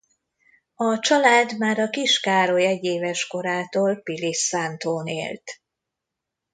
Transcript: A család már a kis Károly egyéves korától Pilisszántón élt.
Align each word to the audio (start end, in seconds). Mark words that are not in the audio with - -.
A 0.75 0.99
család 0.99 1.57
már 1.57 1.79
a 1.79 1.89
kis 1.89 2.19
Károly 2.19 2.65
egyéves 2.65 3.27
korától 3.27 3.95
Pilisszántón 4.01 5.07
élt. 5.07 5.61